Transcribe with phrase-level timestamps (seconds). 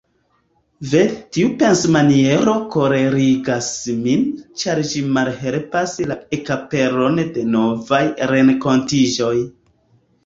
[0.91, 1.01] Ve,
[1.35, 3.69] tiu pensmaniero kolerigas
[4.07, 4.25] min,
[4.63, 8.03] ĉar ĝi malhelpas la ekaperon de novaj
[8.35, 9.35] renkontiĝoj.